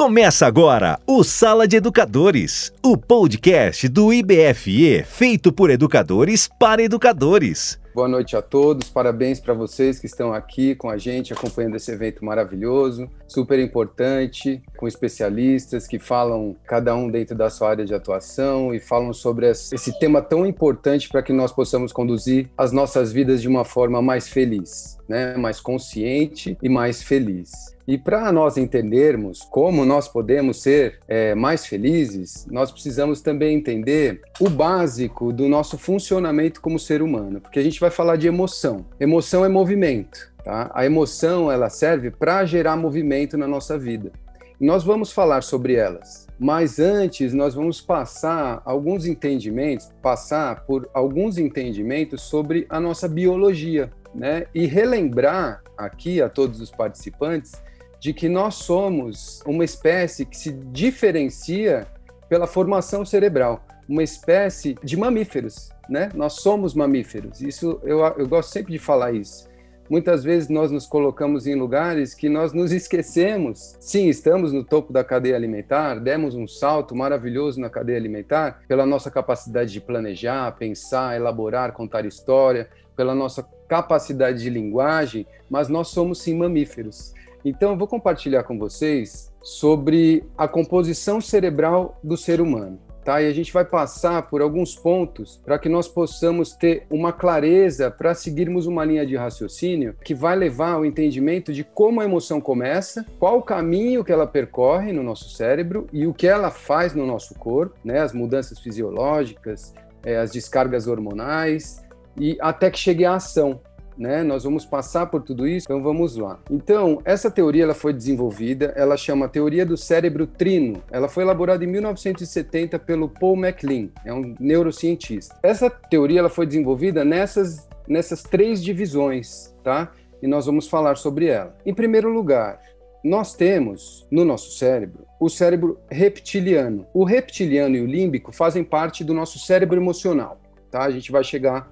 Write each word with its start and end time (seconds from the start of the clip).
Começa 0.00 0.46
agora 0.46 0.98
o 1.06 1.22
Sala 1.22 1.68
de 1.68 1.76
Educadores, 1.76 2.72
o 2.82 2.96
podcast 2.96 3.86
do 3.86 4.14
IBFE 4.14 5.04
feito 5.04 5.52
por 5.52 5.68
educadores 5.68 6.48
para 6.58 6.82
educadores. 6.82 7.78
Boa 7.94 8.08
noite 8.08 8.34
a 8.34 8.40
todos, 8.40 8.88
parabéns 8.88 9.40
para 9.40 9.52
vocês 9.52 9.98
que 9.98 10.06
estão 10.06 10.32
aqui 10.32 10.74
com 10.74 10.88
a 10.88 10.96
gente 10.96 11.34
acompanhando 11.34 11.76
esse 11.76 11.90
evento 11.90 12.24
maravilhoso, 12.24 13.10
super 13.28 13.58
importante, 13.58 14.62
com 14.78 14.88
especialistas 14.88 15.86
que 15.86 15.98
falam 15.98 16.56
cada 16.66 16.96
um 16.96 17.10
dentro 17.10 17.36
da 17.36 17.50
sua 17.50 17.68
área 17.68 17.84
de 17.84 17.92
atuação 17.92 18.74
e 18.74 18.80
falam 18.80 19.12
sobre 19.12 19.50
esse 19.50 19.98
tema 19.98 20.22
tão 20.22 20.46
importante 20.46 21.10
para 21.10 21.22
que 21.22 21.32
nós 21.32 21.52
possamos 21.52 21.92
conduzir 21.92 22.48
as 22.56 22.72
nossas 22.72 23.12
vidas 23.12 23.42
de 23.42 23.48
uma 23.48 23.66
forma 23.66 24.00
mais 24.00 24.28
feliz, 24.28 24.96
né? 25.06 25.36
mais 25.36 25.60
consciente 25.60 26.56
e 26.62 26.70
mais 26.70 27.02
feliz. 27.02 27.50
E 27.90 27.98
para 27.98 28.30
nós 28.30 28.56
entendermos 28.56 29.42
como 29.42 29.84
nós 29.84 30.06
podemos 30.06 30.62
ser 30.62 31.00
é, 31.08 31.34
mais 31.34 31.66
felizes, 31.66 32.46
nós 32.48 32.70
precisamos 32.70 33.20
também 33.20 33.56
entender 33.56 34.20
o 34.38 34.48
básico 34.48 35.32
do 35.32 35.48
nosso 35.48 35.76
funcionamento 35.76 36.60
como 36.60 36.78
ser 36.78 37.02
humano, 37.02 37.40
porque 37.40 37.58
a 37.58 37.62
gente 37.64 37.80
vai 37.80 37.90
falar 37.90 38.14
de 38.14 38.28
emoção. 38.28 38.86
Emoção 39.00 39.44
é 39.44 39.48
movimento. 39.48 40.30
Tá? 40.44 40.70
A 40.72 40.86
emoção 40.86 41.50
ela 41.50 41.68
serve 41.68 42.12
para 42.12 42.44
gerar 42.44 42.76
movimento 42.76 43.36
na 43.36 43.48
nossa 43.48 43.76
vida. 43.76 44.12
E 44.60 44.64
nós 44.64 44.84
vamos 44.84 45.10
falar 45.10 45.42
sobre 45.42 45.74
elas. 45.74 46.28
Mas 46.38 46.78
antes, 46.78 47.34
nós 47.34 47.56
vamos 47.56 47.80
passar 47.80 48.62
alguns 48.64 49.04
entendimentos, 49.04 49.90
passar 50.00 50.64
por 50.64 50.88
alguns 50.94 51.38
entendimentos 51.38 52.22
sobre 52.22 52.68
a 52.70 52.78
nossa 52.78 53.08
biologia, 53.08 53.90
né? 54.14 54.46
E 54.54 54.64
relembrar 54.64 55.60
aqui 55.76 56.22
a 56.22 56.28
todos 56.28 56.60
os 56.60 56.70
participantes 56.70 57.60
de 58.00 58.14
que 58.14 58.28
nós 58.28 58.54
somos 58.54 59.42
uma 59.46 59.62
espécie 59.62 60.24
que 60.24 60.36
se 60.36 60.50
diferencia 60.50 61.86
pela 62.28 62.46
formação 62.46 63.04
cerebral, 63.04 63.64
uma 63.88 64.02
espécie 64.02 64.76
de 64.82 64.96
mamíferos, 64.96 65.70
né? 65.88 66.08
Nós 66.14 66.34
somos 66.34 66.74
mamíferos. 66.74 67.40
Isso 67.40 67.80
eu, 67.84 68.00
eu 68.00 68.26
gosto 68.26 68.50
sempre 68.50 68.72
de 68.72 68.78
falar 68.78 69.12
isso. 69.12 69.50
Muitas 69.90 70.22
vezes 70.22 70.48
nós 70.48 70.70
nos 70.70 70.86
colocamos 70.86 71.48
em 71.48 71.56
lugares 71.56 72.14
que 72.14 72.28
nós 72.28 72.52
nos 72.52 72.70
esquecemos. 72.70 73.76
Sim, 73.80 74.08
estamos 74.08 74.52
no 74.52 74.62
topo 74.62 74.92
da 74.92 75.02
cadeia 75.02 75.34
alimentar, 75.34 75.98
demos 75.98 76.36
um 76.36 76.46
salto 76.46 76.94
maravilhoso 76.94 77.60
na 77.60 77.68
cadeia 77.68 77.98
alimentar 77.98 78.62
pela 78.68 78.86
nossa 78.86 79.10
capacidade 79.10 79.72
de 79.72 79.80
planejar, 79.80 80.52
pensar, 80.52 81.16
elaborar, 81.16 81.72
contar 81.72 82.06
história, 82.06 82.70
pela 82.96 83.16
nossa 83.16 83.42
capacidade 83.68 84.42
de 84.42 84.48
linguagem, 84.48 85.26
mas 85.50 85.68
nós 85.68 85.88
somos 85.88 86.22
sim 86.22 86.36
mamíferos. 86.36 87.12
Então, 87.44 87.70
eu 87.72 87.76
vou 87.76 87.88
compartilhar 87.88 88.42
com 88.42 88.58
vocês 88.58 89.32
sobre 89.42 90.24
a 90.36 90.46
composição 90.46 91.20
cerebral 91.20 91.98
do 92.02 92.16
ser 92.16 92.40
humano. 92.40 92.78
Tá? 93.04 93.22
E 93.22 93.26
a 93.26 93.32
gente 93.32 93.52
vai 93.52 93.64
passar 93.64 94.28
por 94.28 94.42
alguns 94.42 94.74
pontos 94.74 95.40
para 95.42 95.58
que 95.58 95.68
nós 95.68 95.88
possamos 95.88 96.52
ter 96.52 96.86
uma 96.90 97.12
clareza 97.12 97.90
para 97.90 98.14
seguirmos 98.14 98.66
uma 98.66 98.84
linha 98.84 99.06
de 99.06 99.16
raciocínio 99.16 99.96
que 100.04 100.14
vai 100.14 100.36
levar 100.36 100.72
ao 100.72 100.84
entendimento 100.84 101.52
de 101.52 101.64
como 101.64 102.00
a 102.00 102.04
emoção 102.04 102.40
começa, 102.40 103.06
qual 103.18 103.38
o 103.38 103.42
caminho 103.42 104.04
que 104.04 104.12
ela 104.12 104.26
percorre 104.26 104.92
no 104.92 105.02
nosso 105.02 105.30
cérebro 105.30 105.86
e 105.92 106.06
o 106.06 106.12
que 106.12 106.26
ela 106.26 106.50
faz 106.50 106.94
no 106.94 107.06
nosso 107.06 107.34
corpo, 107.34 107.74
né? 107.82 108.00
as 108.00 108.12
mudanças 108.12 108.58
fisiológicas, 108.58 109.72
é, 110.04 110.18
as 110.18 110.30
descargas 110.30 110.86
hormonais 110.86 111.82
e 112.18 112.36
até 112.40 112.70
que 112.70 112.78
chegue 112.78 113.06
à 113.06 113.14
ação 113.14 113.60
né? 113.96 114.22
Nós 114.22 114.44
vamos 114.44 114.64
passar 114.64 115.06
por 115.06 115.22
tudo 115.22 115.46
isso, 115.46 115.66
então 115.66 115.82
vamos 115.82 116.16
lá. 116.16 116.38
Então, 116.50 117.00
essa 117.04 117.30
teoria 117.30 117.64
ela 117.64 117.74
foi 117.74 117.92
desenvolvida, 117.92 118.72
ela 118.76 118.96
chama 118.96 119.28
Teoria 119.28 119.64
do 119.66 119.76
Cérebro 119.76 120.26
Trino. 120.26 120.82
Ela 120.90 121.08
foi 121.08 121.22
elaborada 121.22 121.64
em 121.64 121.68
1970 121.68 122.78
pelo 122.78 123.08
Paul 123.08 123.36
MacLean, 123.36 123.88
é 124.04 124.12
um 124.12 124.34
neurocientista. 124.40 125.36
Essa 125.42 125.68
teoria 125.68 126.20
ela 126.20 126.30
foi 126.30 126.46
desenvolvida 126.46 127.04
nessas 127.04 127.68
nessas 127.90 128.22
três 128.22 128.62
divisões, 128.62 129.52
tá? 129.64 129.92
E 130.22 130.26
nós 130.26 130.46
vamos 130.46 130.68
falar 130.68 130.96
sobre 130.96 131.26
ela. 131.26 131.56
Em 131.66 131.74
primeiro 131.74 132.08
lugar, 132.08 132.60
nós 133.02 133.34
temos 133.34 134.06
no 134.10 134.24
nosso 134.24 134.52
cérebro 134.52 135.06
o 135.18 135.28
cérebro 135.28 135.78
reptiliano. 135.90 136.86
O 136.94 137.04
reptiliano 137.04 137.76
e 137.76 137.80
o 137.80 137.86
límbico 137.86 138.32
fazem 138.32 138.62
parte 138.62 139.02
do 139.02 139.12
nosso 139.12 139.38
cérebro 139.38 139.78
emocional, 139.78 140.40
tá? 140.70 140.84
A 140.84 140.90
gente 140.90 141.10
vai 141.10 141.24
chegar 141.24 141.70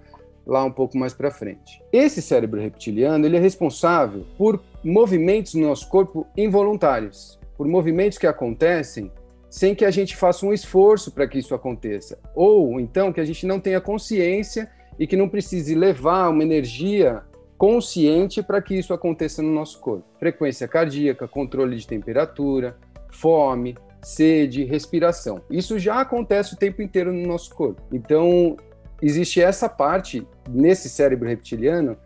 lá 0.49 0.65
um 0.65 0.73
pouco 0.73 0.97
mais 0.97 1.13
para 1.13 1.31
frente. 1.31 1.83
Esse 1.93 2.23
cérebro 2.23 2.61
reptiliano 2.61 3.27
ele 3.27 3.37
é 3.37 3.41
responsável 3.41 4.25
por 4.39 4.61
movimentos 4.83 5.55
no 5.55 5.69
nosso 5.69 5.87
corpo 5.89 6.27
involuntários, 6.35 7.39
por 7.57 7.69
movimentos 7.69 8.17
que 8.17 8.27
acontecem 8.27 9.13
sem 9.51 9.75
que 9.75 9.85
a 9.85 9.91
gente 9.91 10.17
faça 10.17 10.45
um 10.45 10.53
esforço 10.53 11.13
para 11.13 11.27
que 11.29 11.39
isso 11.39 11.55
aconteça, 11.55 12.19
ou 12.35 12.81
então 12.81 13.13
que 13.13 13.21
a 13.21 13.25
gente 13.25 13.47
não 13.47 13.61
tenha 13.61 13.81
consciência 13.81 14.71
e 14.99 15.07
que 15.07 15.17
não 15.17 15.29
precise 15.29 15.75
levar 15.75 16.29
uma 16.29 16.43
energia 16.43 17.23
consciente 17.57 18.43
para 18.43 18.63
que 18.63 18.79
isso 18.79 18.95
aconteça 18.95 19.43
no 19.43 19.53
nosso 19.53 19.81
corpo. 19.81 20.05
Frequência 20.19 20.69
cardíaca, 20.69 21.27
controle 21.27 21.77
de 21.77 21.87
temperatura, 21.87 22.77
fome, 23.11 23.77
sede, 24.03 24.65
respiração. 24.65 25.41
Isso 25.51 25.79
já 25.79 26.01
acontece 26.01 26.55
o 26.55 26.57
tempo 26.57 26.83
inteiro 26.83 27.13
no 27.13 27.27
nosso 27.27 27.55
corpo. 27.55 27.83
Então, 27.93 28.57
existe 29.03 29.41
essa 29.41 29.69
parte 29.69 30.27
nesse 30.49 30.89
cérebro 30.89 31.29
reptiliano 31.29 31.97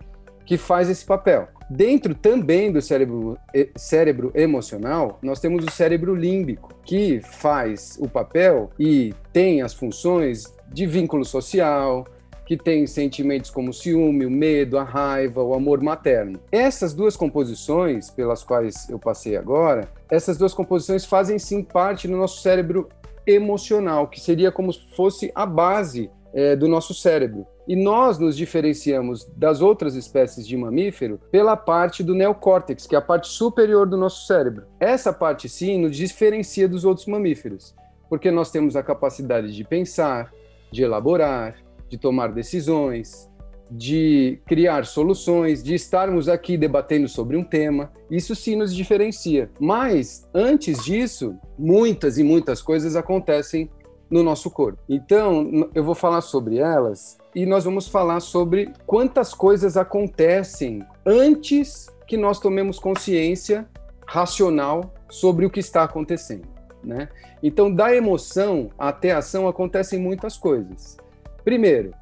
que 0.44 0.56
faz 0.56 0.88
esse 0.88 1.04
papel. 1.04 1.48
Dentro 1.70 2.14
também 2.14 2.70
do 2.70 2.82
cérebro, 2.82 3.38
cérebro 3.76 4.30
emocional, 4.34 5.18
nós 5.22 5.40
temos 5.40 5.64
o 5.64 5.70
cérebro 5.70 6.14
límbico, 6.14 6.68
que 6.84 7.20
faz 7.22 7.96
o 8.00 8.08
papel 8.08 8.70
e 8.78 9.14
tem 9.32 9.62
as 9.62 9.72
funções 9.72 10.52
de 10.70 10.84
vínculo 10.86 11.24
social, 11.24 12.04
que 12.44 12.56
tem 12.56 12.86
sentimentos 12.86 13.50
como 13.50 13.70
o 13.70 13.72
ciúme, 13.72 14.26
o 14.26 14.30
medo, 14.30 14.76
a 14.78 14.84
raiva, 14.84 15.42
o 15.42 15.54
amor 15.54 15.80
materno. 15.80 16.38
Essas 16.50 16.92
duas 16.92 17.16
composições, 17.16 18.10
pelas 18.10 18.42
quais 18.42 18.88
eu 18.90 18.98
passei 18.98 19.36
agora, 19.36 19.88
essas 20.10 20.36
duas 20.36 20.52
composições 20.52 21.04
fazem 21.06 21.38
sim 21.38 21.62
parte 21.62 22.06
do 22.06 22.16
nosso 22.16 22.42
cérebro 22.42 22.88
emocional, 23.26 24.08
que 24.08 24.20
seria 24.20 24.52
como 24.52 24.72
se 24.72 24.80
fosse 24.94 25.32
a 25.34 25.46
base 25.46 26.10
é, 26.34 26.56
do 26.56 26.68
nosso 26.68 26.94
cérebro. 26.94 27.46
E 27.66 27.76
nós 27.76 28.18
nos 28.18 28.36
diferenciamos 28.36 29.24
das 29.36 29.60
outras 29.60 29.94
espécies 29.94 30.46
de 30.46 30.56
mamífero 30.56 31.20
pela 31.30 31.56
parte 31.56 32.02
do 32.02 32.14
neocórtex, 32.14 32.86
que 32.86 32.94
é 32.94 32.98
a 32.98 33.02
parte 33.02 33.28
superior 33.28 33.86
do 33.86 33.96
nosso 33.96 34.26
cérebro. 34.26 34.66
Essa 34.80 35.12
parte, 35.12 35.48
sim, 35.48 35.78
nos 35.78 35.96
diferencia 35.96 36.68
dos 36.68 36.84
outros 36.84 37.06
mamíferos, 37.06 37.74
porque 38.08 38.30
nós 38.30 38.50
temos 38.50 38.74
a 38.74 38.82
capacidade 38.82 39.54
de 39.54 39.64
pensar, 39.64 40.32
de 40.72 40.82
elaborar, 40.82 41.56
de 41.88 41.98
tomar 41.98 42.32
decisões, 42.32 43.30
de 43.70 44.38
criar 44.46 44.84
soluções, 44.84 45.62
de 45.62 45.74
estarmos 45.74 46.28
aqui 46.28 46.56
debatendo 46.56 47.08
sobre 47.08 47.36
um 47.36 47.44
tema. 47.44 47.90
Isso 48.10 48.34
sim 48.34 48.56
nos 48.56 48.74
diferencia. 48.74 49.50
Mas, 49.58 50.28
antes 50.34 50.84
disso, 50.84 51.36
muitas 51.58 52.18
e 52.18 52.24
muitas 52.24 52.60
coisas 52.60 52.96
acontecem 52.96 53.70
no 54.12 54.22
nosso 54.22 54.50
corpo. 54.50 54.78
Então, 54.86 55.70
eu 55.74 55.82
vou 55.82 55.94
falar 55.94 56.20
sobre 56.20 56.58
elas 56.58 57.16
e 57.34 57.46
nós 57.46 57.64
vamos 57.64 57.88
falar 57.88 58.20
sobre 58.20 58.70
quantas 58.86 59.32
coisas 59.32 59.74
acontecem 59.74 60.84
antes 61.06 61.88
que 62.06 62.18
nós 62.18 62.38
tomemos 62.38 62.78
consciência 62.78 63.66
racional 64.06 64.92
sobre 65.08 65.46
o 65.46 65.50
que 65.50 65.60
está 65.60 65.82
acontecendo. 65.82 66.46
Né? 66.84 67.08
Então, 67.42 67.74
da 67.74 67.94
emoção 67.94 68.68
até 68.78 69.12
a 69.12 69.18
ação 69.18 69.48
acontecem 69.48 69.98
muitas 69.98 70.36
coisas. 70.36 70.98
Primeiro, 71.42 71.94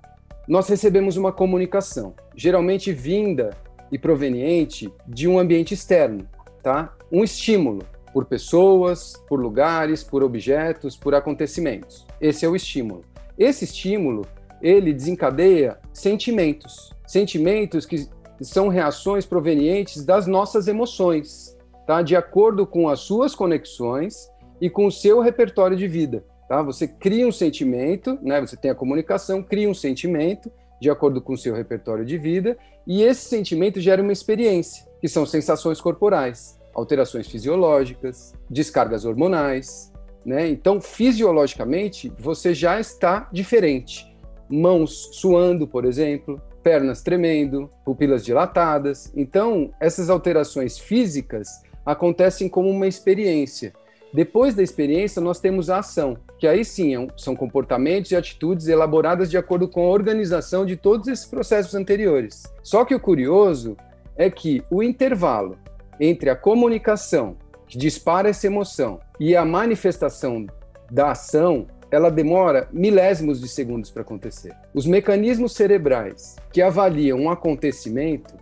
nós 0.48 0.68
recebemos 0.68 1.16
uma 1.16 1.30
comunicação, 1.30 2.12
geralmente 2.34 2.92
vinda 2.92 3.50
e 3.92 3.96
proveniente 3.96 4.92
de 5.06 5.28
um 5.28 5.38
ambiente 5.38 5.74
externo, 5.74 6.26
tá? 6.60 6.92
Um 7.12 7.22
estímulo 7.22 7.82
por 8.12 8.24
pessoas, 8.26 9.14
por 9.28 9.40
lugares, 9.40 10.02
por 10.02 10.22
objetos, 10.22 10.96
por 10.96 11.14
acontecimentos. 11.14 12.06
Esse 12.20 12.44
é 12.44 12.48
o 12.48 12.56
estímulo. 12.56 13.04
Esse 13.38 13.64
estímulo, 13.64 14.26
ele 14.60 14.92
desencadeia 14.92 15.78
sentimentos, 15.92 16.92
sentimentos 17.06 17.86
que 17.86 18.08
são 18.40 18.68
reações 18.68 19.24
provenientes 19.24 20.04
das 20.04 20.26
nossas 20.26 20.68
emoções, 20.68 21.56
tá? 21.86 22.02
De 22.02 22.16
acordo 22.16 22.66
com 22.66 22.88
as 22.88 23.00
suas 23.00 23.34
conexões 23.34 24.28
e 24.60 24.68
com 24.68 24.86
o 24.86 24.92
seu 24.92 25.20
repertório 25.20 25.76
de 25.76 25.88
vida, 25.88 26.24
tá? 26.48 26.62
Você 26.62 26.86
cria 26.86 27.26
um 27.26 27.32
sentimento, 27.32 28.18
né? 28.22 28.40
Você 28.40 28.56
tem 28.56 28.70
a 28.70 28.74
comunicação, 28.74 29.42
cria 29.42 29.68
um 29.68 29.74
sentimento 29.74 30.50
de 30.80 30.90
acordo 30.90 31.20
com 31.20 31.34
o 31.34 31.38
seu 31.38 31.54
repertório 31.54 32.04
de 32.04 32.16
vida 32.18 32.56
e 32.86 33.02
esse 33.02 33.22
sentimento 33.28 33.80
gera 33.80 34.02
uma 34.02 34.12
experiência, 34.12 34.86
que 35.00 35.08
são 35.08 35.24
sensações 35.26 35.80
corporais 35.80 36.59
alterações 36.74 37.26
fisiológicas, 37.28 38.34
descargas 38.48 39.04
hormonais, 39.04 39.90
né? 40.24 40.48
Então, 40.48 40.80
fisiologicamente, 40.80 42.12
você 42.18 42.54
já 42.54 42.78
está 42.78 43.28
diferente. 43.32 44.06
Mãos 44.48 45.10
suando, 45.12 45.66
por 45.66 45.84
exemplo, 45.84 46.40
pernas 46.62 47.02
tremendo, 47.02 47.70
pupilas 47.84 48.24
dilatadas. 48.24 49.12
Então, 49.16 49.72
essas 49.80 50.10
alterações 50.10 50.78
físicas 50.78 51.62
acontecem 51.84 52.48
como 52.48 52.68
uma 52.68 52.86
experiência. 52.86 53.72
Depois 54.12 54.54
da 54.56 54.62
experiência, 54.62 55.22
nós 55.22 55.38
temos 55.38 55.70
a 55.70 55.78
ação, 55.78 56.16
que 56.36 56.46
aí 56.46 56.64
sim 56.64 56.96
é 56.96 57.06
são 57.16 57.36
comportamentos 57.36 58.10
e 58.10 58.16
atitudes 58.16 58.66
elaboradas 58.66 59.30
de 59.30 59.38
acordo 59.38 59.68
com 59.68 59.84
a 59.84 59.90
organização 59.90 60.66
de 60.66 60.76
todos 60.76 61.06
esses 61.06 61.26
processos 61.26 61.76
anteriores. 61.76 62.42
Só 62.60 62.84
que 62.84 62.94
o 62.94 63.00
curioso 63.00 63.76
é 64.16 64.28
que 64.28 64.64
o 64.68 64.82
intervalo 64.82 65.56
entre 66.00 66.30
a 66.30 66.34
comunicação, 66.34 67.36
que 67.68 67.76
dispara 67.76 68.30
essa 68.30 68.46
emoção, 68.46 68.98
e 69.20 69.36
a 69.36 69.44
manifestação 69.44 70.46
da 70.90 71.12
ação, 71.12 71.66
ela 71.90 72.10
demora 72.10 72.68
milésimos 72.72 73.40
de 73.40 73.48
segundos 73.48 73.90
para 73.90 74.02
acontecer. 74.02 74.52
Os 74.72 74.86
mecanismos 74.86 75.52
cerebrais 75.52 76.36
que 76.52 76.62
avaliam 76.62 77.18
um 77.20 77.30
acontecimento, 77.30 78.34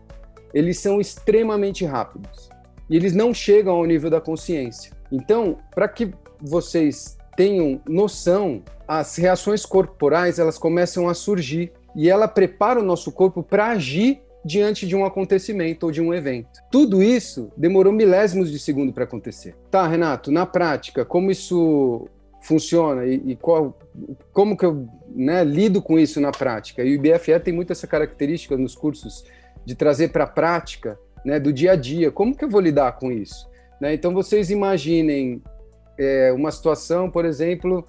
eles 0.54 0.78
são 0.78 1.00
extremamente 1.00 1.84
rápidos 1.84 2.48
e 2.88 2.96
eles 2.96 3.14
não 3.14 3.34
chegam 3.34 3.74
ao 3.74 3.84
nível 3.84 4.08
da 4.08 4.20
consciência. 4.20 4.92
Então, 5.10 5.58
para 5.74 5.88
que 5.88 6.12
vocês 6.40 7.18
tenham 7.36 7.80
noção, 7.86 8.62
as 8.86 9.16
reações 9.16 9.66
corporais 9.66 10.38
elas 10.38 10.58
começam 10.58 11.08
a 11.08 11.14
surgir 11.14 11.72
e 11.94 12.08
ela 12.08 12.28
prepara 12.28 12.80
o 12.80 12.84
nosso 12.84 13.10
corpo 13.12 13.42
para 13.42 13.68
agir 13.68 14.22
diante 14.48 14.86
de 14.86 14.96
um 14.96 15.04
acontecimento 15.04 15.84
ou 15.84 15.92
de 15.92 16.00
um 16.00 16.14
evento. 16.14 16.58
Tudo 16.70 17.02
isso 17.02 17.52
demorou 17.54 17.92
milésimos 17.92 18.50
de 18.50 18.58
segundo 18.58 18.94
para 18.94 19.04
acontecer. 19.04 19.54
Tá, 19.70 19.86
Renato, 19.86 20.32
na 20.32 20.46
prática, 20.46 21.04
como 21.04 21.30
isso 21.30 22.08
funciona 22.40 23.04
e, 23.04 23.32
e 23.32 23.36
qual, 23.36 23.78
como 24.32 24.56
que 24.56 24.64
eu 24.64 24.88
né, 25.14 25.44
lido 25.44 25.82
com 25.82 25.98
isso 25.98 26.18
na 26.18 26.32
prática? 26.32 26.82
E 26.82 26.96
o 26.96 27.04
IBFE 27.04 27.38
tem 27.40 27.52
muito 27.52 27.72
essa 27.72 27.86
característica 27.86 28.56
nos 28.56 28.74
cursos 28.74 29.22
de 29.66 29.74
trazer 29.74 30.08
para 30.08 30.24
a 30.24 30.28
prática, 30.28 30.98
né, 31.22 31.38
do 31.38 31.52
dia 31.52 31.72
a 31.72 31.76
dia. 31.76 32.10
Como 32.10 32.34
que 32.34 32.42
eu 32.42 32.48
vou 32.48 32.62
lidar 32.62 32.92
com 32.92 33.12
isso? 33.12 33.46
Né? 33.78 33.92
Então, 33.92 34.14
vocês 34.14 34.48
imaginem 34.48 35.42
é, 35.98 36.32
uma 36.32 36.50
situação, 36.50 37.10
por 37.10 37.26
exemplo, 37.26 37.86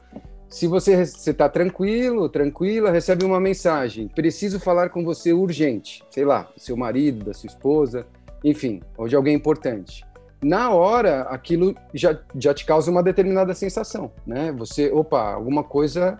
se 0.50 0.66
você 0.66 0.94
está 1.02 1.48
tranquilo, 1.48 2.28
tranquila, 2.28 2.90
recebe 2.90 3.24
uma 3.24 3.40
mensagem, 3.40 4.08
preciso 4.08 4.60
falar 4.60 4.90
com 4.90 5.04
você 5.04 5.32
urgente, 5.32 6.04
sei 6.10 6.26
lá, 6.26 6.50
do 6.56 6.60
seu 6.60 6.76
marido, 6.76 7.24
da 7.26 7.34
sua 7.34 7.48
esposa, 7.48 8.06
enfim, 8.44 8.82
ou 8.98 9.08
de 9.08 9.16
alguém 9.16 9.36
importante. 9.36 10.04
Na 10.42 10.72
hora, 10.72 11.24
aquilo 11.24 11.76
já, 11.94 12.18
já 12.36 12.54
te 12.54 12.66
causa 12.66 12.90
uma 12.90 13.04
determinada 13.04 13.54
sensação, 13.54 14.12
né? 14.26 14.52
Você, 14.54 14.90
opa, 14.90 15.34
alguma 15.34 15.64
coisa, 15.64 16.18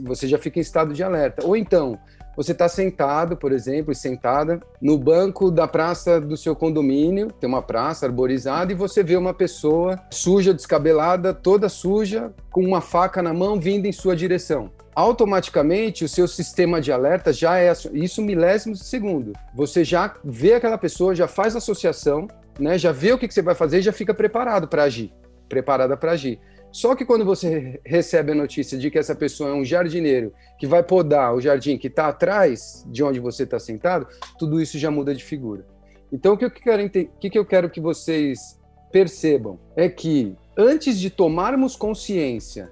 você 0.00 0.26
já 0.26 0.38
fica 0.38 0.58
em 0.58 0.62
estado 0.62 0.92
de 0.92 1.02
alerta. 1.04 1.46
Ou 1.46 1.56
então, 1.56 1.98
você 2.36 2.52
está 2.52 2.68
sentado, 2.68 3.36
por 3.36 3.52
exemplo, 3.52 3.94
sentada 3.94 4.60
no 4.80 4.96
banco 4.96 5.50
da 5.50 5.66
praça 5.66 6.20
do 6.20 6.36
seu 6.36 6.54
condomínio, 6.54 7.28
tem 7.32 7.48
uma 7.48 7.62
praça 7.62 8.06
arborizada, 8.06 8.72
e 8.72 8.74
você 8.74 9.02
vê 9.02 9.16
uma 9.16 9.34
pessoa 9.34 9.98
suja, 10.10 10.54
descabelada, 10.54 11.34
toda 11.34 11.68
suja, 11.68 12.32
com 12.50 12.64
uma 12.64 12.80
faca 12.80 13.22
na 13.22 13.34
mão 13.34 13.58
vindo 13.58 13.86
em 13.86 13.92
sua 13.92 14.14
direção. 14.16 14.70
Automaticamente, 14.94 16.04
o 16.04 16.08
seu 16.08 16.26
sistema 16.26 16.80
de 16.80 16.92
alerta 16.92 17.32
já 17.32 17.58
é 17.58 17.72
isso 17.92 18.22
milésimos 18.22 18.80
de 18.80 18.84
segundo. 18.84 19.32
Você 19.54 19.84
já 19.84 20.14
vê 20.24 20.54
aquela 20.54 20.76
pessoa, 20.76 21.14
já 21.14 21.28
faz 21.28 21.54
associação, 21.54 22.28
né, 22.58 22.76
já 22.76 22.92
vê 22.92 23.12
o 23.12 23.18
que, 23.18 23.28
que 23.28 23.34
você 23.34 23.42
vai 23.42 23.54
fazer 23.54 23.78
e 23.78 23.82
já 23.82 23.92
fica 23.92 24.12
preparado 24.12 24.68
para 24.68 24.82
agir, 24.82 25.12
preparada 25.48 25.96
para 25.96 26.12
agir. 26.12 26.40
Só 26.72 26.94
que 26.94 27.04
quando 27.04 27.24
você 27.24 27.80
recebe 27.84 28.32
a 28.32 28.34
notícia 28.34 28.78
de 28.78 28.90
que 28.90 28.98
essa 28.98 29.14
pessoa 29.14 29.50
é 29.50 29.52
um 29.52 29.64
jardineiro 29.64 30.32
que 30.58 30.66
vai 30.66 30.82
podar 30.82 31.34
o 31.34 31.40
jardim 31.40 31.76
que 31.76 31.88
está 31.88 32.08
atrás 32.08 32.86
de 32.88 33.02
onde 33.02 33.18
você 33.18 33.42
está 33.42 33.58
sentado, 33.58 34.06
tudo 34.38 34.60
isso 34.60 34.78
já 34.78 34.90
muda 34.90 35.14
de 35.14 35.24
figura. 35.24 35.66
Então, 36.12 36.34
o 36.34 36.38
que 36.38 36.44
eu 36.44 36.50
quero, 36.50 36.86
o 36.86 36.90
que 36.90 37.38
eu 37.38 37.44
quero 37.44 37.70
que 37.70 37.80
vocês 37.80 38.58
percebam 38.92 39.58
é 39.76 39.88
que 39.88 40.36
antes 40.56 40.98
de 40.98 41.10
tomarmos 41.10 41.76
consciência 41.76 42.70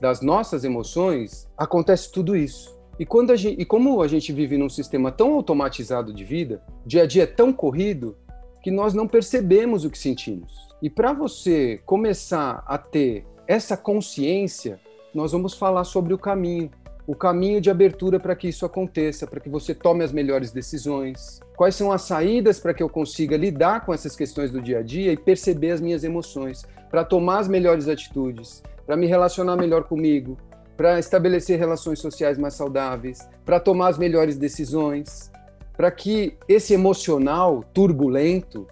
das 0.00 0.22
nossas 0.22 0.64
emoções, 0.64 1.48
acontece 1.56 2.10
tudo 2.10 2.34
isso. 2.34 2.78
E, 2.98 3.04
quando 3.04 3.34
gente, 3.36 3.60
e 3.60 3.64
como 3.64 4.00
a 4.02 4.08
gente 4.08 4.32
vive 4.32 4.56
num 4.56 4.68
sistema 4.68 5.12
tão 5.12 5.34
automatizado 5.34 6.12
de 6.12 6.24
vida, 6.24 6.62
dia 6.86 7.02
a 7.02 7.06
dia 7.06 7.24
é 7.24 7.26
tão 7.26 7.52
corrido, 7.52 8.16
que 8.62 8.70
nós 8.70 8.92
não 8.92 9.08
percebemos 9.08 9.84
o 9.84 9.90
que 9.90 9.98
sentimos. 9.98 10.68
E 10.82 10.90
para 10.90 11.12
você 11.12 11.80
começar 11.86 12.62
a 12.66 12.76
ter 12.76 13.24
essa 13.46 13.76
consciência, 13.76 14.80
nós 15.14 15.32
vamos 15.32 15.54
falar 15.54 15.84
sobre 15.84 16.14
o 16.14 16.18
caminho, 16.18 16.70
o 17.06 17.14
caminho 17.14 17.60
de 17.60 17.70
abertura 17.70 18.20
para 18.20 18.36
que 18.36 18.48
isso 18.48 18.64
aconteça, 18.64 19.26
para 19.26 19.40
que 19.40 19.48
você 19.48 19.74
tome 19.74 20.04
as 20.04 20.12
melhores 20.12 20.52
decisões. 20.52 21.40
Quais 21.56 21.74
são 21.74 21.90
as 21.90 22.02
saídas 22.02 22.60
para 22.60 22.72
que 22.72 22.82
eu 22.82 22.88
consiga 22.88 23.36
lidar 23.36 23.84
com 23.84 23.92
essas 23.92 24.14
questões 24.14 24.50
do 24.50 24.62
dia 24.62 24.78
a 24.78 24.82
dia 24.82 25.12
e 25.12 25.16
perceber 25.16 25.72
as 25.72 25.80
minhas 25.80 26.04
emoções, 26.04 26.64
para 26.90 27.04
tomar 27.04 27.40
as 27.40 27.48
melhores 27.48 27.88
atitudes, 27.88 28.62
para 28.86 28.96
me 28.96 29.06
relacionar 29.06 29.56
melhor 29.56 29.84
comigo, 29.84 30.38
para 30.76 30.98
estabelecer 30.98 31.58
relações 31.58 31.98
sociais 31.98 32.38
mais 32.38 32.54
saudáveis, 32.54 33.28
para 33.44 33.60
tomar 33.60 33.88
as 33.88 33.98
melhores 33.98 34.36
decisões, 34.36 35.30
para 35.76 35.90
que 35.90 36.36
esse 36.48 36.74
emocional 36.74 37.64
turbulento 37.74 38.66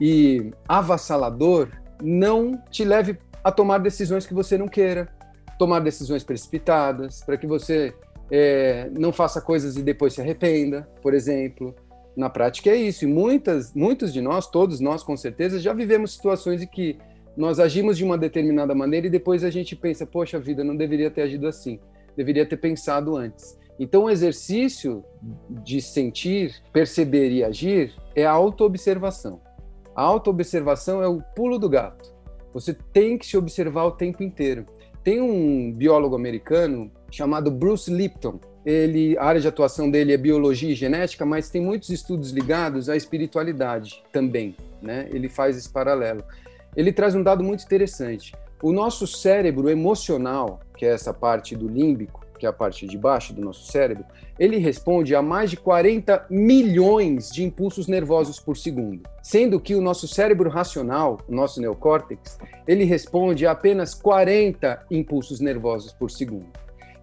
e 0.00 0.52
avassalador 0.68 1.68
não 2.02 2.60
te 2.70 2.84
leve 2.84 3.18
a 3.46 3.52
tomar 3.52 3.78
decisões 3.78 4.26
que 4.26 4.34
você 4.34 4.58
não 4.58 4.66
queira, 4.66 5.08
tomar 5.56 5.78
decisões 5.78 6.24
precipitadas, 6.24 7.22
para 7.22 7.36
que 7.36 7.46
você 7.46 7.94
é, 8.28 8.90
não 8.90 9.12
faça 9.12 9.40
coisas 9.40 9.76
e 9.76 9.84
depois 9.84 10.14
se 10.14 10.20
arrependa, 10.20 10.82
por 11.00 11.14
exemplo. 11.14 11.72
Na 12.16 12.28
prática 12.28 12.70
é 12.70 12.74
isso. 12.74 13.04
E 13.04 13.06
muitas, 13.06 13.72
muitos 13.72 14.12
de 14.12 14.20
nós, 14.20 14.50
todos 14.50 14.80
nós 14.80 15.04
com 15.04 15.16
certeza, 15.16 15.60
já 15.60 15.72
vivemos 15.72 16.14
situações 16.14 16.60
em 16.60 16.66
que 16.66 16.98
nós 17.36 17.60
agimos 17.60 17.96
de 17.96 18.02
uma 18.02 18.18
determinada 18.18 18.74
maneira 18.74 19.06
e 19.06 19.10
depois 19.10 19.44
a 19.44 19.50
gente 19.50 19.76
pensa, 19.76 20.04
poxa 20.04 20.40
vida, 20.40 20.64
não 20.64 20.76
deveria 20.76 21.08
ter 21.08 21.22
agido 21.22 21.46
assim, 21.46 21.78
deveria 22.16 22.44
ter 22.44 22.56
pensado 22.56 23.16
antes. 23.16 23.56
Então, 23.78 24.06
o 24.06 24.10
exercício 24.10 25.04
de 25.62 25.80
sentir, 25.80 26.52
perceber 26.72 27.30
e 27.30 27.44
agir 27.44 27.94
é 28.16 28.26
a 28.26 28.32
autoobservação. 28.32 29.40
A 29.94 30.02
autoobservação 30.02 31.00
é 31.00 31.06
o 31.06 31.22
pulo 31.22 31.60
do 31.60 31.68
gato. 31.68 32.15
Você 32.56 32.72
tem 32.72 33.18
que 33.18 33.26
se 33.26 33.36
observar 33.36 33.84
o 33.84 33.90
tempo 33.90 34.22
inteiro. 34.22 34.64
Tem 35.04 35.20
um 35.20 35.70
biólogo 35.70 36.16
americano 36.16 36.90
chamado 37.10 37.50
Bruce 37.50 37.92
Lipton. 37.92 38.40
Ele, 38.64 39.14
a 39.18 39.24
área 39.24 39.40
de 39.42 39.46
atuação 39.46 39.90
dele 39.90 40.14
é 40.14 40.16
biologia 40.16 40.70
e 40.70 40.74
genética, 40.74 41.26
mas 41.26 41.50
tem 41.50 41.60
muitos 41.60 41.90
estudos 41.90 42.30
ligados 42.30 42.88
à 42.88 42.96
espiritualidade 42.96 44.02
também, 44.10 44.56
né? 44.80 45.06
Ele 45.12 45.28
faz 45.28 45.58
esse 45.58 45.68
paralelo. 45.68 46.24
Ele 46.74 46.90
traz 46.94 47.14
um 47.14 47.22
dado 47.22 47.44
muito 47.44 47.62
interessante. 47.62 48.34
O 48.62 48.72
nosso 48.72 49.06
cérebro 49.06 49.68
emocional, 49.68 50.60
que 50.78 50.86
é 50.86 50.94
essa 50.94 51.12
parte 51.12 51.54
do 51.54 51.68
límbico, 51.68 52.25
que 52.38 52.46
é 52.46 52.48
a 52.48 52.52
parte 52.52 52.86
de 52.86 52.98
baixo 52.98 53.32
do 53.32 53.40
nosso 53.40 53.70
cérebro, 53.70 54.04
ele 54.38 54.58
responde 54.58 55.14
a 55.14 55.22
mais 55.22 55.50
de 55.50 55.56
40 55.56 56.26
milhões 56.28 57.30
de 57.30 57.44
impulsos 57.44 57.86
nervosos 57.86 58.38
por 58.38 58.56
segundo, 58.56 59.02
sendo 59.22 59.60
que 59.60 59.74
o 59.74 59.80
nosso 59.80 60.06
cérebro 60.06 60.50
racional, 60.50 61.18
o 61.28 61.34
nosso 61.34 61.60
neocórtex, 61.60 62.38
ele 62.66 62.84
responde 62.84 63.46
a 63.46 63.52
apenas 63.52 63.94
40 63.94 64.86
impulsos 64.90 65.40
nervosos 65.40 65.92
por 65.92 66.10
segundo. 66.10 66.46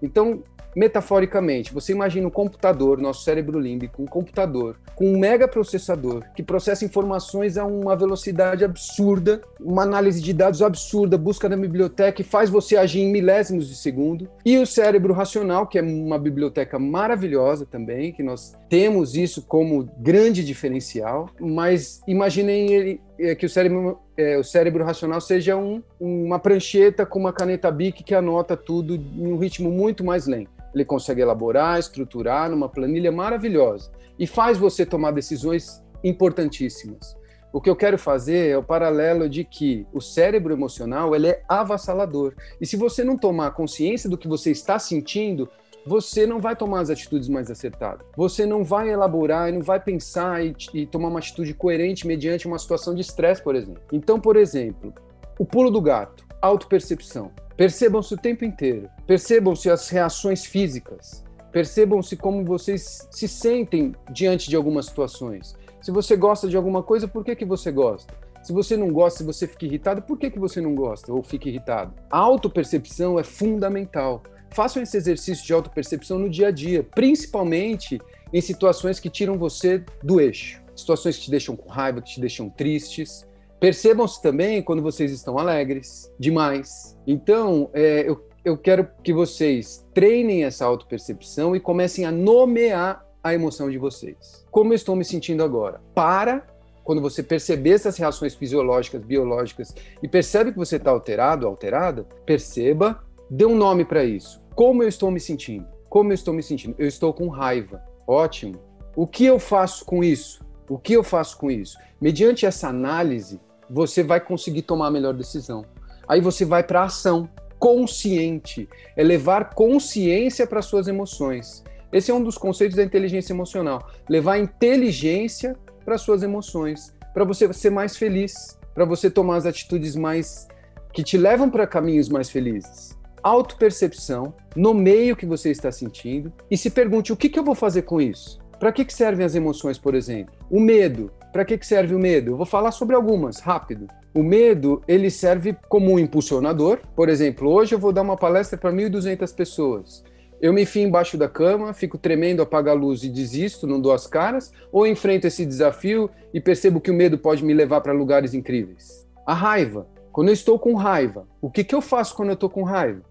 Então, 0.01 0.43
metaforicamente, 0.75 1.73
você 1.73 1.91
imagina 1.91 2.27
um 2.27 2.31
computador, 2.31 2.99
nosso 2.99 3.23
cérebro 3.23 3.59
límbico, 3.59 4.01
um 4.01 4.05
computador 4.05 4.75
com 4.95 5.07
um 5.07 5.17
mega 5.17 5.47
processador 5.47 6.23
que 6.35 6.43
processa 6.43 6.85
informações 6.85 7.57
a 7.57 7.65
uma 7.65 7.95
velocidade 7.95 8.63
absurda, 8.63 9.41
uma 9.59 9.83
análise 9.83 10.21
de 10.21 10.33
dados 10.33 10.61
absurda, 10.61 11.17
busca 11.17 11.49
na 11.49 11.57
biblioteca 11.57 12.21
e 12.21 12.25
faz 12.25 12.49
você 12.49 12.77
agir 12.77 13.01
em 13.01 13.11
milésimos 13.11 13.67
de 13.67 13.75
segundo. 13.75 14.29
E 14.45 14.57
o 14.57 14.65
cérebro 14.65 15.13
racional, 15.13 15.67
que 15.67 15.77
é 15.77 15.81
uma 15.81 16.19
biblioteca 16.19 16.77
maravilhosa 16.77 17.65
também, 17.65 18.11
que 18.11 18.23
nós 18.23 18.55
temos 18.69 19.15
isso 19.15 19.41
como 19.43 19.89
grande 19.99 20.43
diferencial, 20.43 21.29
mas 21.39 22.01
imaginem 22.07 22.71
ele, 22.71 23.01
é, 23.19 23.35
que 23.35 23.45
o 23.45 23.49
cérebro, 23.49 23.99
é, 24.17 24.37
o 24.37 24.43
cérebro 24.43 24.83
racional 24.83 25.21
seja 25.21 25.55
um, 25.55 25.81
uma 25.99 26.39
prancheta 26.39 27.05
com 27.05 27.19
uma 27.19 27.33
caneta 27.33 27.71
BIC 27.71 28.03
que 28.03 28.15
anota 28.15 28.57
tudo 28.57 28.95
em 28.95 29.27
um 29.27 29.37
ritmo 29.37 29.69
muito 29.69 30.03
mais 30.03 30.27
lento. 30.27 30.62
Ele 30.73 30.85
consegue 30.85 31.21
elaborar, 31.21 31.79
estruturar 31.79 32.49
numa 32.49 32.69
planilha 32.69 33.11
maravilhosa 33.11 33.91
e 34.17 34.27
faz 34.27 34.57
você 34.57 34.85
tomar 34.85 35.11
decisões 35.11 35.83
importantíssimas. 36.03 37.15
O 37.51 37.61
que 37.61 37.69
eu 37.69 37.75
quero 37.75 37.99
fazer 37.99 38.49
é 38.49 38.57
o 38.57 38.63
paralelo 38.63 39.29
de 39.29 39.43
que 39.43 39.85
o 39.93 40.01
cérebro 40.01 40.53
emocional 40.53 41.15
ele 41.15 41.27
é 41.27 41.43
avassalador. 41.47 42.33
E 42.59 42.65
se 42.65 42.75
você 42.75 43.03
não 43.03 43.15
tomar 43.15 43.51
consciência 43.51 44.09
do 44.09 44.17
que 44.17 44.27
você 44.27 44.49
está 44.49 44.79
sentindo, 44.79 45.47
você 45.85 46.25
não 46.25 46.39
vai 46.39 46.55
tomar 46.55 46.79
as 46.79 46.89
atitudes 46.89 47.29
mais 47.29 47.51
acertadas. 47.51 48.07
Você 48.17 48.45
não 48.45 48.63
vai 48.63 48.89
elaborar 48.89 49.49
e 49.49 49.51
não 49.51 49.61
vai 49.61 49.79
pensar 49.79 50.43
e, 50.43 50.55
e 50.73 50.87
tomar 50.87 51.09
uma 51.09 51.19
atitude 51.19 51.53
coerente 51.53 52.07
mediante 52.07 52.47
uma 52.47 52.57
situação 52.57 52.95
de 52.95 53.01
estresse, 53.01 53.43
por 53.43 53.55
exemplo. 53.55 53.83
Então, 53.91 54.19
por 54.19 54.35
exemplo, 54.35 54.91
o 55.37 55.45
pulo 55.45 55.69
do 55.69 55.81
gato, 55.81 56.25
autopercepção. 56.41 57.31
Percebam-se 57.55 58.13
o 58.13 58.17
tempo 58.17 58.43
inteiro. 58.43 58.89
Percebam-se 59.05 59.69
as 59.69 59.89
reações 59.89 60.45
físicas. 60.45 61.23
Percebam-se 61.51 62.15
como 62.17 62.43
vocês 62.43 63.07
se 63.11 63.27
sentem 63.27 63.93
diante 64.11 64.49
de 64.49 64.55
algumas 64.55 64.87
situações. 64.87 65.55
Se 65.79 65.91
você 65.91 66.15
gosta 66.15 66.47
de 66.47 66.57
alguma 66.57 66.81
coisa, 66.81 67.07
por 67.07 67.23
que, 67.23 67.35
que 67.35 67.45
você 67.45 67.71
gosta? 67.71 68.13
Se 68.41 68.51
você 68.51 68.75
não 68.75 68.91
gosta, 68.91 69.19
se 69.19 69.23
você 69.23 69.47
fica 69.47 69.65
irritado, 69.65 70.01
por 70.01 70.17
que, 70.17 70.31
que 70.31 70.39
você 70.39 70.59
não 70.59 70.73
gosta 70.73 71.13
ou 71.13 71.21
fica 71.21 71.47
irritado? 71.47 71.93
A 72.09 72.17
autopercepção 72.17 73.19
é 73.19 73.23
fundamental. 73.23 74.23
Façam 74.49 74.81
esse 74.81 74.97
exercício 74.97 75.45
de 75.45 75.53
autopercepção 75.53 76.17
no 76.17 76.29
dia 76.29 76.47
a 76.47 76.51
dia, 76.51 76.83
principalmente 76.83 78.01
em 78.33 78.41
situações 78.41 78.99
que 78.99 79.09
tiram 79.09 79.37
você 79.37 79.83
do 80.03 80.19
eixo. 80.19 80.61
Situações 80.75 81.17
que 81.17 81.23
te 81.23 81.31
deixam 81.31 81.55
com 81.55 81.69
raiva, 81.69 82.01
que 82.01 82.15
te 82.15 82.19
deixam 82.19 82.49
tristes. 82.49 83.27
Percebam-se 83.63 84.21
também 84.21 84.61
quando 84.61 84.81
vocês 84.81 85.09
estão 85.09 85.37
alegres, 85.39 86.13
demais. 86.19 86.99
Então, 87.07 87.69
é, 87.73 88.03
eu, 88.05 88.21
eu 88.43 88.57
quero 88.57 88.85
que 89.01 89.13
vocês 89.13 89.87
treinem 89.93 90.43
essa 90.43 90.65
autopercepção 90.65 91.55
e 91.55 91.61
comecem 91.61 92.03
a 92.03 92.11
nomear 92.11 93.07
a 93.23 93.33
emoção 93.33 93.71
de 93.71 93.77
vocês. 93.77 94.45
Como 94.51 94.73
eu 94.73 94.75
estou 94.75 94.97
me 94.97 95.05
sentindo 95.05 95.45
agora? 95.45 95.79
Para 95.95 96.45
quando 96.83 97.01
você 97.01 97.23
perceber 97.23 97.69
essas 97.69 97.95
reações 97.95 98.35
fisiológicas, 98.35 99.01
biológicas 99.01 99.73
e 100.01 100.09
percebe 100.09 100.51
que 100.51 100.57
você 100.57 100.75
está 100.75 100.91
alterado, 100.91 101.47
alterada, 101.47 102.05
perceba, 102.25 103.01
dê 103.29 103.45
um 103.45 103.55
nome 103.55 103.85
para 103.85 104.03
isso. 104.03 104.43
Como 104.55 104.83
eu 104.83 104.89
estou 104.89 105.09
me 105.09 105.21
sentindo? 105.21 105.65
Como 105.87 106.11
eu 106.11 106.15
estou 106.15 106.33
me 106.33 106.43
sentindo? 106.43 106.75
Eu 106.77 106.87
estou 106.87 107.13
com 107.13 107.29
raiva. 107.29 107.81
Ótimo. 108.05 108.59
O 108.93 109.07
que 109.07 109.23
eu 109.23 109.39
faço 109.39 109.85
com 109.85 110.03
isso? 110.03 110.43
O 110.67 110.77
que 110.77 110.91
eu 110.91 111.03
faço 111.03 111.37
com 111.37 111.49
isso? 111.49 111.77
Mediante 112.01 112.45
essa 112.45 112.67
análise, 112.67 113.39
você 113.69 114.03
vai 114.03 114.19
conseguir 114.19 114.63
tomar 114.63 114.87
a 114.87 114.91
melhor 114.91 115.13
decisão. 115.13 115.65
Aí 116.07 116.21
você 116.21 116.45
vai 116.45 116.63
para 116.63 116.81
a 116.81 116.85
ação 116.85 117.29
consciente, 117.57 118.67
é 118.95 119.03
levar 119.03 119.53
consciência 119.53 120.45
para 120.45 120.61
suas 120.61 120.87
emoções. 120.87 121.63
Esse 121.93 122.11
é 122.11 122.13
um 122.13 122.23
dos 122.23 122.37
conceitos 122.37 122.75
da 122.75 122.83
inteligência 122.83 123.33
emocional. 123.33 123.87
Levar 124.09 124.37
inteligência 124.39 125.55
para 125.85 125.97
suas 125.97 126.23
emoções, 126.23 126.93
para 127.13 127.23
você 127.23 127.51
ser 127.53 127.69
mais 127.69 127.95
feliz, 127.95 128.57
para 128.73 128.83
você 128.83 129.09
tomar 129.09 129.37
as 129.37 129.45
atitudes 129.45 129.95
mais 129.95 130.47
que 130.91 131.03
te 131.03 131.17
levam 131.17 131.49
para 131.49 131.67
caminhos 131.67 132.09
mais 132.09 132.29
felizes. 132.29 132.97
Autopercepção, 133.21 134.33
nomeie 134.55 135.11
o 135.11 135.15
que 135.15 135.25
você 135.25 135.49
está 135.49 135.71
sentindo 135.71 136.33
e 136.51 136.57
se 136.57 136.69
pergunte 136.69 137.13
o 137.13 137.17
que, 137.17 137.29
que 137.29 137.39
eu 137.39 137.43
vou 137.43 137.55
fazer 137.55 137.83
com 137.83 138.01
isso. 138.01 138.39
Para 138.59 138.71
que, 138.71 138.85
que 138.85 138.93
servem 138.93 139.25
as 139.25 139.35
emoções, 139.35 139.77
por 139.77 139.95
exemplo? 139.95 140.33
O 140.49 140.59
medo. 140.59 141.11
Para 141.33 141.43
que, 141.43 141.57
que 141.57 141.67
serve 141.67 141.93
o 141.93 141.99
medo? 141.99 142.31
Eu 142.31 142.37
vou 142.37 142.45
falar 142.45 142.71
sobre 142.71 142.95
algumas, 142.95 143.39
rápido. 143.41 143.87
O 144.13 144.23
medo, 144.23 144.81
ele 144.87 145.09
serve 145.09 145.57
como 145.67 145.91
um 145.91 145.99
impulsionador. 145.99 146.79
Por 146.95 147.09
exemplo, 147.09 147.49
hoje 147.49 147.75
eu 147.75 147.79
vou 147.79 147.91
dar 147.91 148.03
uma 148.03 148.15
palestra 148.15 148.57
para 148.57 148.71
1.200 148.71 149.35
pessoas 149.35 150.03
eu 150.43 150.51
me 150.51 150.63
enfio 150.63 150.85
embaixo 150.85 151.17
da 151.17 151.29
cama, 151.29 151.73
fico 151.73 151.97
tremendo, 151.97 152.41
apago 152.41 152.69
a 152.69 152.73
luz 152.73 153.01
e 153.01 153.07
desisto, 153.07 153.65
não 153.65 153.79
dou 153.79 153.93
as 153.93 154.05
caras, 154.05 154.51
ou 154.73 154.85
enfrento 154.85 155.25
esse 155.25 155.45
desafio 155.45 156.09
e 156.33 156.41
percebo 156.41 156.81
que 156.81 156.91
o 156.91 156.93
medo 156.93 157.17
pode 157.17 157.45
me 157.45 157.53
levar 157.53 157.79
para 157.79 157.93
lugares 157.93 158.33
incríveis. 158.33 159.07
A 159.25 159.33
raiva. 159.33 159.87
Quando 160.11 160.27
eu 160.27 160.33
estou 160.33 160.59
com 160.59 160.73
raiva, 160.73 161.25
o 161.41 161.49
que, 161.49 161.63
que 161.63 161.73
eu 161.73 161.81
faço 161.81 162.13
quando 162.13 162.27
eu 162.27 162.33
estou 162.33 162.49
com 162.49 162.63
raiva? 162.63 163.01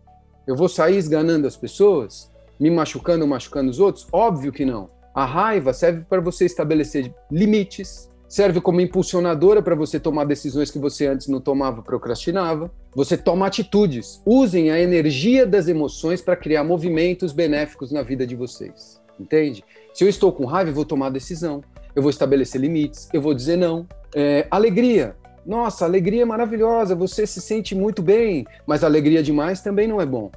Eu 0.46 0.54
vou 0.54 0.68
sair 0.68 0.98
esganando 0.98 1.46
as 1.46 1.56
pessoas? 1.56 2.30
Me 2.60 2.70
machucando 2.70 3.26
machucando 3.26 3.70
os 3.70 3.80
outros? 3.80 4.06
Óbvio 4.12 4.52
que 4.52 4.66
não. 4.66 4.90
A 5.14 5.24
raiva 5.24 5.72
serve 5.72 6.04
para 6.06 6.20
você 6.20 6.44
estabelecer 6.44 7.14
limites, 7.30 8.10
serve 8.32 8.62
como 8.62 8.80
impulsionadora 8.80 9.60
para 9.60 9.74
você 9.74 10.00
tomar 10.00 10.24
decisões 10.24 10.70
que 10.70 10.78
você 10.78 11.06
antes 11.06 11.28
não 11.28 11.38
tomava, 11.38 11.82
procrastinava. 11.82 12.72
Você 12.94 13.14
toma 13.14 13.46
atitudes. 13.46 14.22
Usem 14.24 14.70
a 14.70 14.80
energia 14.80 15.44
das 15.44 15.68
emoções 15.68 16.22
para 16.22 16.34
criar 16.34 16.64
movimentos 16.64 17.30
benéficos 17.30 17.92
na 17.92 18.00
vida 18.00 18.26
de 18.26 18.34
vocês. 18.34 18.98
Entende? 19.20 19.62
Se 19.92 20.02
eu 20.02 20.08
estou 20.08 20.32
com 20.32 20.46
raiva, 20.46 20.70
eu 20.70 20.74
vou 20.74 20.86
tomar 20.86 21.10
decisão. 21.10 21.62
Eu 21.94 22.00
vou 22.00 22.08
estabelecer 22.08 22.58
limites. 22.58 23.06
Eu 23.12 23.20
vou 23.20 23.34
dizer 23.34 23.56
não. 23.56 23.86
É, 24.14 24.46
alegria. 24.50 25.14
Nossa, 25.44 25.84
alegria 25.84 26.22
é 26.22 26.24
maravilhosa. 26.24 26.94
Você 26.94 27.26
se 27.26 27.38
sente 27.38 27.74
muito 27.74 28.00
bem, 28.00 28.46
mas 28.66 28.82
alegria 28.82 29.22
demais 29.22 29.60
também 29.60 29.86
não 29.86 30.00
é 30.00 30.06
bom. 30.06 30.30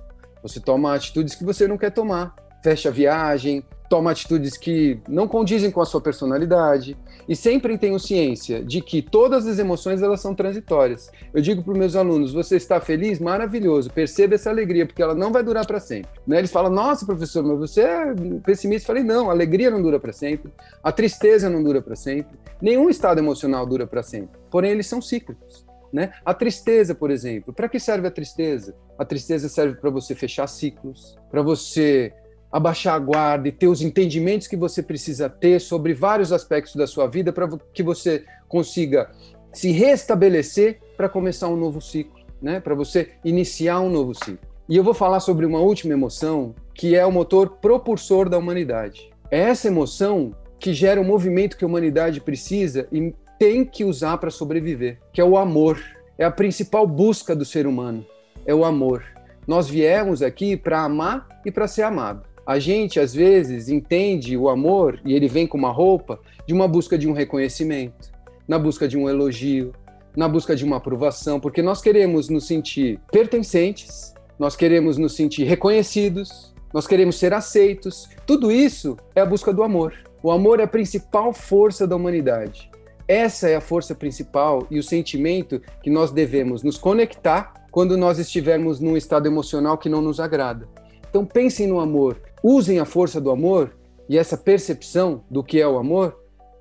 Você 0.44 0.60
toma 0.60 0.94
atitudes 0.94 1.34
que 1.34 1.46
você 1.46 1.66
não 1.66 1.78
quer 1.78 1.92
tomar. 1.92 2.36
Fecha 2.62 2.90
a 2.90 2.92
viagem, 2.92 3.64
toma 3.90 4.12
atitudes 4.12 4.58
que 4.58 5.00
não 5.08 5.28
condizem 5.28 5.72
com 5.72 5.82
a 5.82 5.86
sua 5.86 6.02
personalidade 6.02 6.98
e 7.28 7.36
sempre 7.36 7.78
tenham 7.78 7.98
ciência 8.00 8.64
de 8.64 8.82
que 8.82 9.02
todas 9.02 9.48
as 9.48 9.60
emoções 9.60 10.02
elas 10.02 10.22
são 10.22 10.36
transitórias. 10.36 11.12
Eu 11.34 11.42
digo 11.42 11.64
para 11.64 11.74
os 11.74 11.78
meus 11.78 11.96
alunos: 11.96 12.34
você 12.34 12.56
está 12.56 12.80
feliz? 12.80 13.20
Maravilhoso. 13.20 13.90
Perceba 13.90 14.36
essa 14.36 14.50
alegria 14.50 14.86
porque 14.86 15.02
ela 15.02 15.16
não 15.16 15.32
vai 15.32 15.44
durar 15.44 15.66
para 15.66 15.80
sempre. 15.80 16.10
Né? 16.26 16.40
Eles 16.40 16.52
falam: 16.52 16.72
nossa, 16.72 17.06
professor, 17.06 17.44
mas 17.44 17.58
você 17.58 17.82
é 17.82 18.14
pessimista. 18.44 18.84
Eu 18.84 18.96
falei: 18.96 19.04
não, 19.04 19.30
a 19.30 19.34
alegria 19.34 19.70
não 19.70 19.82
dura 19.82 20.00
para 20.00 20.14
sempre, 20.14 20.52
a 20.84 20.92
tristeza 20.92 21.50
não 21.50 21.64
dura 21.64 21.82
para 21.82 21.96
sempre, 21.96 22.38
nenhum 22.62 22.90
estado 22.90 23.20
emocional 23.20 23.66
dura 23.66 23.88
para 23.88 24.04
sempre. 24.04 24.40
Porém, 24.50 24.72
eles 24.72 24.88
são 24.88 25.02
cíclicos. 25.02 25.66
Né? 25.94 26.12
A 26.26 26.34
tristeza, 26.34 26.94
por 26.94 27.10
exemplo, 27.10 27.54
para 27.54 27.70
que 27.70 27.80
serve 27.80 28.06
a 28.08 28.12
tristeza? 28.12 28.76
A 29.00 29.06
tristeza 29.06 29.48
serve 29.48 29.76
para 29.76 29.90
você 29.90 30.14
fechar 30.14 30.46
ciclos, 30.46 31.18
para 31.32 31.42
você 31.42 32.14
abaixar 32.56 32.96
a 32.96 33.00
guarda 33.00 33.50
e 33.50 33.52
ter 33.52 33.68
os 33.68 33.82
entendimentos 33.82 34.48
que 34.48 34.56
você 34.56 34.82
precisa 34.82 35.28
ter 35.28 35.60
sobre 35.60 35.94
vários 35.94 36.32
aspectos 36.32 36.74
da 36.76 36.88
sua 36.88 37.06
vida 37.06 37.34
para 37.34 37.50
que 37.74 37.84
você 37.84 38.24
consiga 38.48 39.12
se 39.52 39.72
restabelecer 39.72 40.80
para 40.96 41.10
começar 41.10 41.50
um 41.50 41.58
novo 41.58 41.82
ciclo, 41.82 42.18
né? 42.42 42.62
Para 42.62 42.74
você 42.74 43.10
iniciar 43.26 43.82
um 43.82 43.90
novo 43.90 44.16
ciclo. 44.16 44.40
E 44.70 44.78
eu 44.78 44.86
vou 44.86 44.94
falar 44.94 45.20
sobre 45.20 45.46
uma 45.46 45.60
última 45.60 45.92
emoção 45.92 46.56
que 46.74 46.96
é 46.96 47.06
o 47.06 47.12
motor 47.12 47.58
propulsor 47.58 48.30
da 48.30 48.38
humanidade. 48.38 49.12
É 49.30 49.42
essa 49.42 49.68
emoção 49.68 50.32
que 50.58 50.74
gera 50.74 51.02
o 51.02 51.04
movimento 51.04 51.58
que 51.58 51.66
a 51.66 51.68
humanidade 51.68 52.22
precisa 52.22 52.88
e 52.90 53.14
tem 53.38 53.66
que 53.66 53.84
usar 53.84 54.18
para 54.18 54.32
sobreviver, 54.32 55.02
que 55.12 55.20
é 55.20 55.26
o 55.26 55.38
amor. 55.38 55.84
É 56.18 56.24
a 56.24 56.32
principal 56.32 56.88
busca 56.88 57.36
do 57.36 57.44
ser 57.44 57.68
humano, 57.68 58.06
é 58.46 58.56
o 58.56 58.64
amor. 58.64 59.04
Nós 59.46 59.68
viemos 59.68 60.22
aqui 60.22 60.56
para 60.56 60.86
amar 60.86 61.28
e 61.46 61.52
para 61.52 61.68
ser 61.68 61.82
amado. 61.84 62.35
A 62.46 62.60
gente, 62.60 63.00
às 63.00 63.14
vezes, 63.14 63.70
entende 63.70 64.38
o 64.38 64.50
amor, 64.50 65.00
e 65.04 65.14
ele 65.14 65.28
vem 65.28 65.48
com 65.48 65.58
uma 65.58 65.72
roupa, 65.72 66.20
de 66.46 66.54
uma 66.54 66.68
busca 66.68 66.98
de 66.98 67.08
um 67.08 67.14
reconhecimento, 67.14 68.12
na 68.48 68.60
busca 68.60 68.88
de 68.88 68.98
um 68.98 69.10
elogio, 69.10 69.74
na 70.16 70.28
busca 70.28 70.56
de 70.56 70.64
uma 70.64 70.78
aprovação, 70.78 71.40
porque 71.40 71.62
nós 71.62 71.82
queremos 71.82 72.30
nos 72.30 72.46
sentir 72.46 73.00
pertencentes, 73.12 74.14
nós 74.38 74.56
queremos 74.56 74.98
nos 74.98 75.16
sentir 75.16 75.46
reconhecidos, 75.46 76.54
nós 76.74 76.86
queremos 76.86 77.16
ser 77.16 77.34
aceitos. 77.34 78.10
Tudo 78.26 78.52
isso 78.52 78.98
é 79.16 79.22
a 79.22 79.26
busca 79.26 79.54
do 79.54 79.64
amor. 79.64 79.94
O 80.22 80.32
amor 80.32 80.60
é 80.60 80.64
a 80.64 80.68
principal 80.68 81.34
força 81.34 81.88
da 81.88 81.96
humanidade. 81.96 82.70
Essa 83.08 83.50
é 83.50 83.56
a 83.56 83.62
força 83.62 83.96
principal 83.96 84.66
e 84.70 84.80
o 84.80 84.84
sentimento 84.84 85.62
que 85.82 85.90
nós 85.90 86.12
devemos 86.12 86.64
nos 86.64 86.78
conectar 86.78 87.54
quando 87.72 87.98
nós 87.98 88.20
estivermos 88.20 88.80
num 88.80 88.98
estado 88.98 89.28
emocional 89.28 89.78
que 89.78 89.90
não 89.90 90.02
nos 90.02 90.20
agrada. 90.20 90.68
Então 91.10 91.26
pensem 91.26 91.68
no 91.68 91.80
amor, 91.80 92.20
usem 92.46 92.80
a 92.80 92.86
força 92.86 93.20
do 93.20 93.32
amor 93.32 93.76
e 94.08 94.20
essa 94.20 94.38
percepção 94.38 95.24
do 95.32 95.44
que 95.44 95.60
é 95.60 95.68
o 95.68 95.80
amor 95.80 96.16